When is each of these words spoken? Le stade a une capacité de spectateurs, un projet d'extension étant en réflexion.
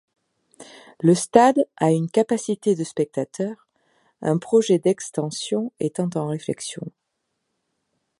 Le 1.01 1.13
stade 1.13 1.63
a 1.77 1.91
une 1.91 2.09
capacité 2.09 2.73
de 2.73 2.83
spectateurs, 2.83 3.67
un 4.23 4.39
projet 4.39 4.79
d'extension 4.79 5.71
étant 5.79 6.09
en 6.15 6.25
réflexion. 6.27 6.91